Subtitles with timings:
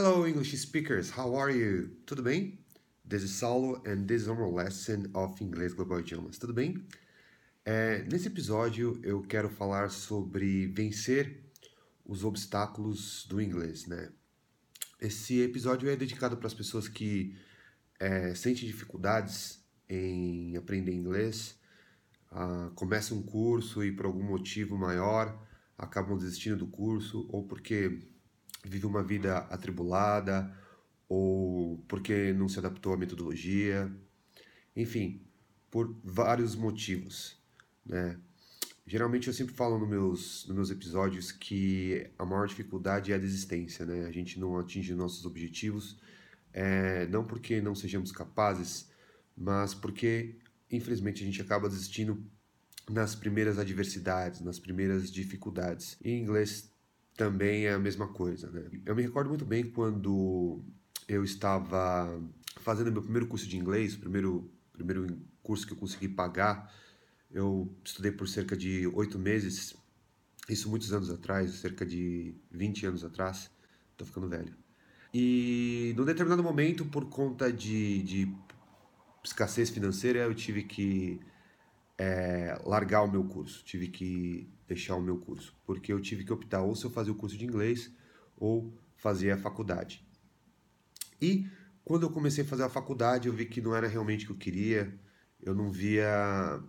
[0.00, 1.10] Hello, English speakers.
[1.10, 1.90] How are you?
[2.06, 2.56] Tudo bem?
[3.04, 6.38] This is Saulo and this is our lesson of Inglês Global Idiomas.
[6.38, 6.86] Tudo bem?
[7.64, 11.42] É, nesse episódio eu quero falar sobre vencer
[12.06, 14.12] os obstáculos do inglês, né?
[15.00, 17.36] Esse episódio é dedicado para as pessoas que
[17.98, 21.58] é, sentem dificuldades em aprender inglês,
[22.30, 25.44] ah, começam um curso e por algum motivo maior
[25.76, 27.98] acabam desistindo do curso, ou porque
[28.64, 30.54] vive uma vida atribulada,
[31.08, 33.90] ou porque não se adaptou à metodologia,
[34.76, 35.22] enfim,
[35.70, 37.40] por vários motivos,
[37.84, 38.18] né?
[38.86, 43.18] Geralmente eu sempre falo nos meus, nos meus episódios que a maior dificuldade é a
[43.18, 44.06] desistência, né?
[44.06, 46.00] A gente não atinge nossos objetivos,
[46.52, 48.90] é, não porque não sejamos capazes,
[49.36, 50.38] mas porque,
[50.70, 52.24] infelizmente, a gente acaba desistindo
[52.88, 55.98] nas primeiras adversidades, nas primeiras dificuldades.
[56.02, 56.72] Em inglês
[57.18, 58.64] também é a mesma coisa, né?
[58.86, 60.62] Eu me recordo muito bem quando
[61.08, 62.22] eu estava
[62.60, 66.72] fazendo meu primeiro curso de inglês, primeiro, primeiro curso que eu consegui pagar.
[67.28, 69.74] Eu estudei por cerca de oito meses,
[70.48, 73.50] isso muitos anos atrás, cerca de 20 anos atrás.
[73.96, 74.54] Tô ficando velho.
[75.12, 78.34] E num determinado momento, por conta de, de
[79.24, 81.20] escassez financeira, eu tive que
[81.98, 86.32] é, largar o meu curso, tive que deixar o meu curso, porque eu tive que
[86.32, 87.90] optar ou se eu fazia o curso de inglês
[88.36, 90.06] ou fazia a faculdade.
[91.20, 91.48] E
[91.84, 94.32] quando eu comecei a fazer a faculdade, eu vi que não era realmente o que
[94.32, 94.94] eu queria,
[95.40, 96.62] eu não via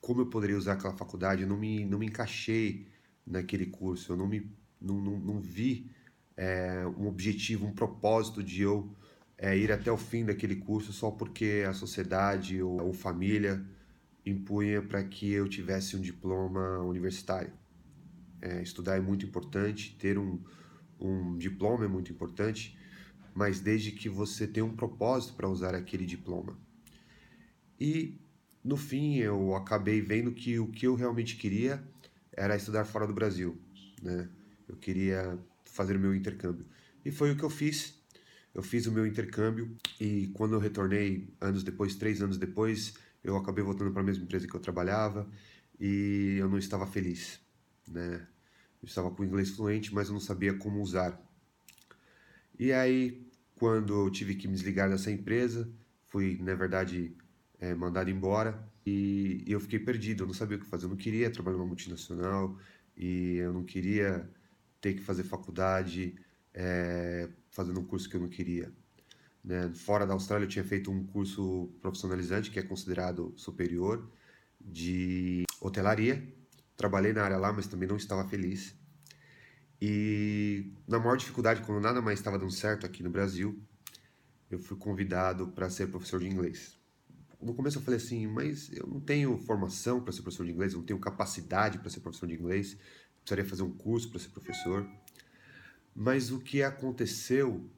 [0.00, 2.88] como eu poderia usar aquela faculdade, eu não me, não me encaixei
[3.24, 5.92] naquele curso, eu não, me, não, não, não vi
[6.36, 8.96] é, um objetivo, um propósito de eu
[9.38, 13.64] é, ir até o fim daquele curso só porque a sociedade ou, ou família
[14.24, 17.52] impunha para que eu tivesse um diploma universitário.
[18.40, 20.42] É, estudar é muito importante, ter um,
[21.00, 22.78] um diploma é muito importante,
[23.34, 26.58] mas desde que você tenha um propósito para usar aquele diploma.
[27.78, 28.20] E
[28.62, 31.82] no fim eu acabei vendo que o que eu realmente queria
[32.32, 33.60] era estudar fora do Brasil,
[34.02, 34.28] né?
[34.68, 36.66] Eu queria fazer o meu intercâmbio.
[37.04, 38.00] E foi o que eu fiz.
[38.54, 43.36] Eu fiz o meu intercâmbio e quando eu retornei, anos depois, três anos depois, eu
[43.36, 45.28] acabei voltando para a mesma empresa que eu trabalhava
[45.78, 47.40] e eu não estava feliz,
[47.88, 48.26] né?
[48.82, 51.20] Eu estava com inglês fluente, mas eu não sabia como usar.
[52.58, 55.70] E aí, quando eu tive que me desligar dessa empresa,
[56.08, 57.16] fui, na verdade,
[57.60, 60.24] é, mandado embora e, eu fiquei perdido.
[60.24, 60.86] Eu não sabia o que fazer.
[60.86, 62.58] Eu não queria trabalhar numa multinacional
[62.96, 64.28] e eu não queria
[64.80, 66.16] ter que fazer faculdade
[66.52, 68.72] é, fazendo um curso que eu não queria.
[69.44, 69.72] Né?
[69.74, 74.08] Fora da Austrália, eu tinha feito um curso profissionalizante, que é considerado superior,
[74.60, 76.22] de hotelaria.
[76.76, 78.74] Trabalhei na área lá, mas também não estava feliz.
[79.80, 83.60] E na maior dificuldade, quando nada mais estava dando certo aqui no Brasil,
[84.48, 86.78] eu fui convidado para ser professor de inglês.
[87.40, 90.72] No começo eu falei assim, mas eu não tenho formação para ser professor de inglês,
[90.72, 92.76] eu não tenho capacidade para ser professor de inglês,
[93.18, 94.88] precisaria fazer um curso para ser professor.
[95.94, 97.68] Mas o que aconteceu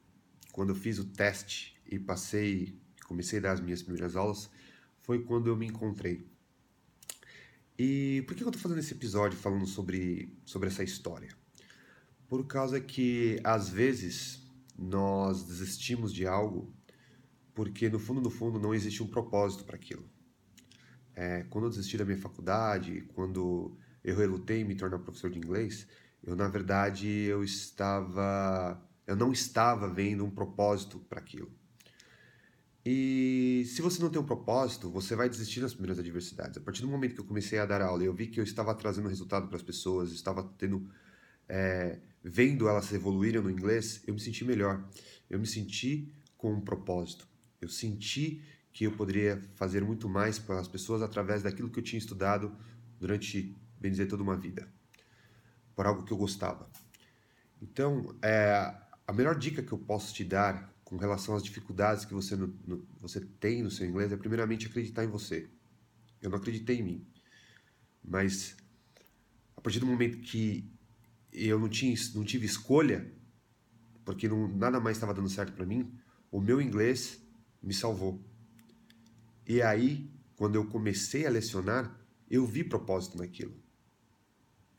[0.54, 2.78] quando eu fiz o teste e passei,
[3.08, 4.48] comecei a dar as minhas primeiras aulas,
[5.00, 6.24] foi quando eu me encontrei.
[7.76, 11.30] E por que eu estou fazendo esse episódio falando sobre, sobre essa história?
[12.28, 14.42] Por causa que, às vezes,
[14.78, 16.72] nós desistimos de algo
[17.52, 20.08] porque, no fundo, no fundo, não existe um propósito para aquilo.
[21.16, 25.38] É, quando eu desisti da minha faculdade, quando eu relutei em me tornar professor de
[25.38, 25.84] inglês,
[26.22, 31.50] eu, na verdade, eu estava eu não estava vendo um propósito para aquilo.
[32.86, 36.58] E se você não tem um propósito, você vai desistir nas primeiras adversidades.
[36.58, 38.74] A partir do momento que eu comecei a dar aula, eu vi que eu estava
[38.74, 40.86] trazendo resultado para as pessoas, estava tendo,
[41.48, 44.86] é, vendo elas evoluírem no inglês, eu me senti melhor.
[45.30, 47.26] Eu me senti com um propósito.
[47.58, 51.82] Eu senti que eu poderia fazer muito mais para as pessoas através daquilo que eu
[51.82, 52.54] tinha estudado
[53.00, 54.68] durante, bem dizer, toda uma vida,
[55.74, 56.68] por algo que eu gostava.
[57.62, 58.74] Então, é,
[59.06, 62.46] a melhor dica que eu posso te dar com relação às dificuldades que você, no,
[62.66, 65.48] no, você tem no seu inglês é, primeiramente, acreditar em você.
[66.20, 67.06] Eu não acreditei em mim.
[68.02, 68.56] Mas,
[69.56, 70.70] a partir do momento que
[71.32, 73.10] eu não, tinha, não tive escolha,
[74.04, 75.92] porque não, nada mais estava dando certo para mim,
[76.30, 77.20] o meu inglês
[77.62, 78.22] me salvou.
[79.46, 81.98] E aí, quando eu comecei a lecionar,
[82.30, 83.54] eu vi propósito naquilo.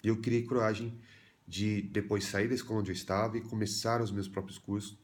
[0.03, 0.99] Eu criei coragem
[1.47, 4.97] de depois sair da escola onde eu estava e começar os meus próprios cursos,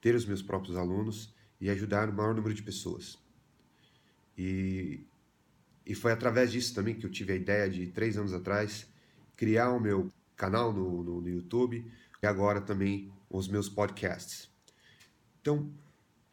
[0.00, 3.18] ter os meus próprios alunos e ajudar o maior número de pessoas.
[4.36, 5.00] E,
[5.84, 8.86] e foi através disso também que eu tive a ideia de, três anos atrás,
[9.36, 11.90] criar o meu canal no, no, no YouTube
[12.22, 14.48] e agora também os meus podcasts.
[15.40, 15.72] Então,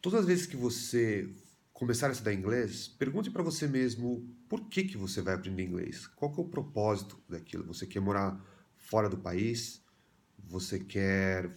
[0.02, 1.30] todas as vezes que você
[1.74, 6.08] começar a estudar inglês, pergunte para você mesmo por que, que você vai aprender inglês.
[6.08, 7.66] Qual que é o propósito daquilo?
[7.66, 8.40] Você quer morar
[8.86, 9.84] fora do país?
[10.38, 11.50] Você quer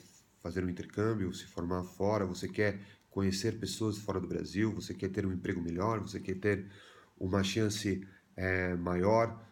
[0.42, 2.26] fazer um intercâmbio, se formar fora?
[2.26, 2.80] Você quer
[3.10, 4.72] conhecer pessoas fora do Brasil?
[4.72, 6.00] Você quer ter um emprego melhor?
[6.00, 6.70] Você quer ter
[7.18, 9.44] uma chance é, maior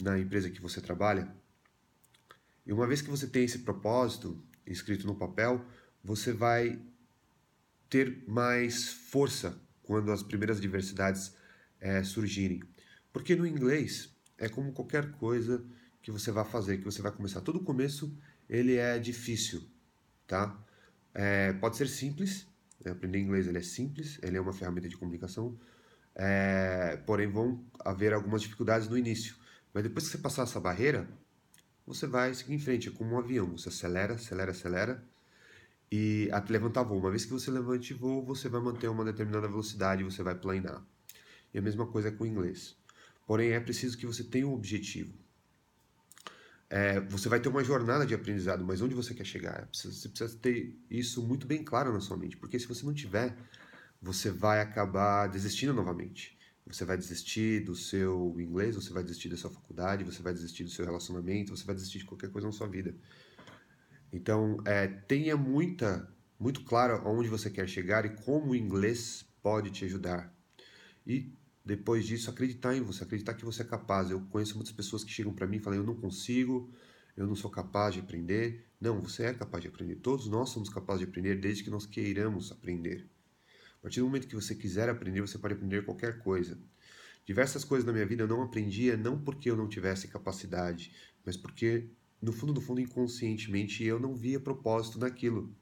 [0.00, 1.32] na empresa que você trabalha?
[2.66, 5.64] E uma vez que você tem esse propósito escrito no papel,
[6.02, 6.80] você vai
[7.88, 11.34] ter mais força quando as primeiras adversidades
[11.80, 12.62] é, surgirem.
[13.12, 15.64] Porque no inglês é como qualquer coisa
[16.02, 17.40] que você vai fazer, que você vai começar.
[17.40, 18.16] Todo começo
[18.48, 19.62] ele é difícil,
[20.26, 20.58] tá?
[21.14, 22.46] É, pode ser simples,
[22.84, 22.92] né?
[22.92, 25.58] aprender inglês ele é simples, ele é uma ferramenta de comunicação,
[26.14, 29.36] é, porém vão haver algumas dificuldades no início.
[29.72, 31.08] Mas depois que você passar essa barreira,
[31.86, 35.04] você vai seguir em frente, é como um avião, você acelera, acelera, acelera,
[35.90, 36.98] e até levantar voo.
[36.98, 40.84] Uma vez que você levante voo, você vai manter uma determinada velocidade, você vai planear.
[41.52, 42.76] E a mesma coisa com o inglês.
[43.26, 45.12] Porém, é preciso que você tenha um objetivo.
[46.72, 49.68] É, você vai ter uma jornada de aprendizado, mas onde você quer chegar?
[49.72, 53.36] Você precisa ter isso muito bem claro na sua mente, porque se você não tiver,
[54.00, 56.38] você vai acabar desistindo novamente.
[56.64, 60.62] Você vai desistir do seu inglês, você vai desistir da sua faculdade, você vai desistir
[60.62, 62.94] do seu relacionamento, você vai desistir de qualquer coisa na sua vida.
[64.12, 66.08] Então, é, tenha muita,
[66.38, 70.32] muito claro aonde você quer chegar e como o inglês pode te ajudar.
[71.04, 71.32] E
[71.64, 74.10] depois disso, acreditar em você, acreditar que você é capaz.
[74.10, 76.72] Eu conheço muitas pessoas que chegam para mim e falam: Eu não consigo,
[77.16, 78.66] eu não sou capaz de aprender.
[78.80, 79.96] Não, você é capaz de aprender.
[79.96, 83.06] Todos nós somos capazes de aprender desde que nós queiramos aprender.
[83.78, 86.58] A partir do momento que você quiser aprender, você pode aprender qualquer coisa.
[87.26, 90.92] Diversas coisas na minha vida eu não aprendia não porque eu não tivesse capacidade,
[91.24, 91.88] mas porque
[92.20, 95.54] no fundo do fundo inconscientemente eu não via propósito naquilo.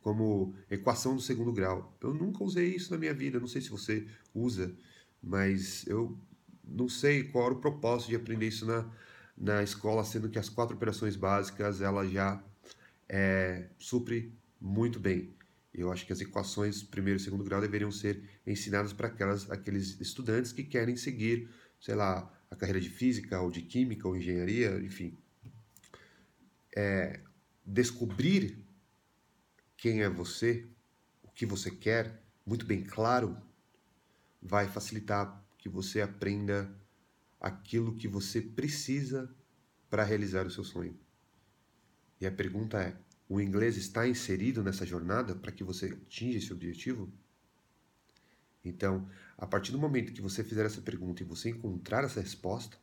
[0.00, 1.96] Como equação do segundo grau.
[2.00, 4.74] Eu nunca usei isso na minha vida, não sei se você usa,
[5.22, 6.18] mas eu
[6.64, 8.90] não sei qual era o propósito de aprender isso na,
[9.36, 12.42] na escola, sendo que as quatro operações básicas ela já
[13.08, 15.34] é, supre muito bem.
[15.72, 20.00] Eu acho que as equações primeiro e segundo grau deveriam ser ensinadas para aquelas aqueles
[20.00, 21.48] estudantes que querem seguir,
[21.80, 25.16] sei lá, a carreira de física ou de química ou engenharia, enfim.
[26.74, 27.20] É,
[27.64, 28.64] descobrir
[29.76, 30.66] quem é você,
[31.22, 33.36] o que você quer, muito bem claro,
[34.40, 36.70] vai facilitar que você aprenda
[37.40, 39.32] aquilo que você precisa
[39.90, 40.98] para realizar o seu sonho.
[42.20, 42.96] E a pergunta é:
[43.28, 47.12] o inglês está inserido nessa jornada para que você atinja esse objetivo?
[48.64, 52.76] Então, a partir do momento que você fizer essa pergunta e você encontrar essa resposta,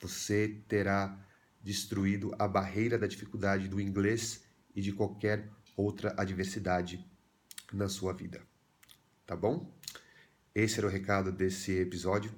[0.00, 1.18] você terá
[1.62, 4.44] destruído a barreira da dificuldade do inglês
[4.76, 7.04] e de qualquer outra adversidade
[7.72, 8.42] na sua vida.
[9.26, 9.72] Tá bom?
[10.54, 12.30] Esse era o recado desse episódio.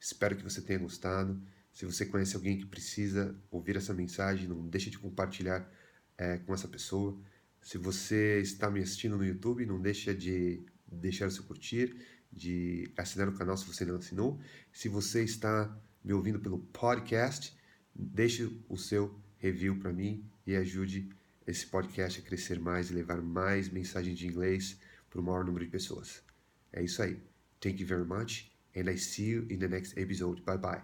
[0.00, 1.38] Espero que você tenha gostado.
[1.70, 5.70] Se você conhece alguém que precisa ouvir essa mensagem, não deixe de compartilhar
[6.16, 7.20] é, com essa pessoa.
[7.60, 11.94] Se você está me assistindo no YouTube, não deixe de deixar o seu curtir,
[12.32, 14.40] de assinar o canal se você não assinou.
[14.72, 17.54] Se você está me ouvindo pelo podcast,
[17.94, 21.10] deixe o seu review para mim e ajude
[21.46, 25.66] esse podcast a crescer mais e levar mais mensagens de inglês para o maior número
[25.66, 26.22] de pessoas.
[26.72, 27.20] É isso aí.
[27.60, 30.44] Thank you very much, and I see you in the next episode.
[30.44, 30.82] Bye bye.